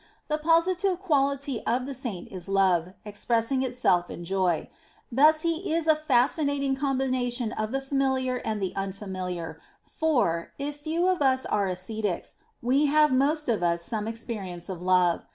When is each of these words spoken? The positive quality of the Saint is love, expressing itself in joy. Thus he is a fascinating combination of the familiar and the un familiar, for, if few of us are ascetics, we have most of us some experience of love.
The 0.29 0.39
positive 0.39 0.97
quality 0.97 1.63
of 1.67 1.85
the 1.85 1.93
Saint 1.93 2.29
is 2.31 2.49
love, 2.49 2.93
expressing 3.05 3.61
itself 3.61 4.09
in 4.09 4.23
joy. 4.25 4.67
Thus 5.11 5.41
he 5.41 5.71
is 5.75 5.87
a 5.87 5.95
fascinating 5.95 6.75
combination 6.75 7.51
of 7.51 7.71
the 7.71 7.81
familiar 7.81 8.37
and 8.37 8.59
the 8.59 8.75
un 8.75 8.93
familiar, 8.93 9.59
for, 9.85 10.53
if 10.57 10.77
few 10.77 11.07
of 11.07 11.21
us 11.21 11.45
are 11.45 11.67
ascetics, 11.67 12.37
we 12.63 12.87
have 12.87 13.11
most 13.13 13.47
of 13.47 13.61
us 13.61 13.83
some 13.83 14.07
experience 14.07 14.69
of 14.69 14.81
love. 14.81 15.27